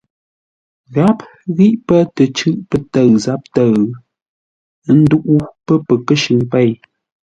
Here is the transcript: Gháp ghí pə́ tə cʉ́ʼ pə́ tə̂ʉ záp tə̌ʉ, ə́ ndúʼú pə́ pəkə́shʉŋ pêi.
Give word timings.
Gháp 0.93 1.17
ghí 1.55 1.67
pə́ 1.87 2.01
tə 2.15 2.23
cʉ́ʼ 2.37 2.55
pə́ 2.69 2.79
tə̂ʉ 2.91 3.11
záp 3.25 3.41
tə̌ʉ, 3.55 3.77
ə́ 4.89 4.93
ndúʼú 5.01 5.35
pə́ 5.65 5.77
pəkə́shʉŋ 5.87 6.39
pêi. 6.51 6.71